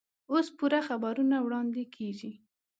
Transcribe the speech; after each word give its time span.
اوس 0.31 0.47
پوره 0.57 0.79
خبرونه 0.87 1.35
واړندې 1.41 1.83
کېږي. 1.95 2.31